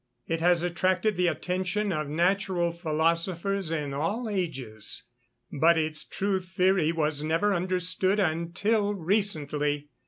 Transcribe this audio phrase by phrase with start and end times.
[0.25, 5.03] It has attracted the attention of natural philosophers in all ages.
[5.51, 9.89] But its true theory was never understood until recently.